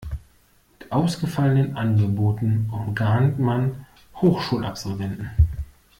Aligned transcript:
Mit 0.79 0.91
ausgefallenen 0.91 1.77
Angeboten 1.77 2.71
umgarnt 2.71 3.37
man 3.37 3.85
Hochschulabsolventen. 4.15 5.29